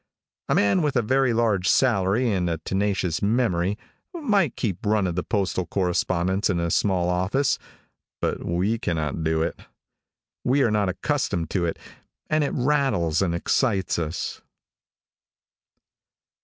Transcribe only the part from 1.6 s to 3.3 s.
salary and a tenacious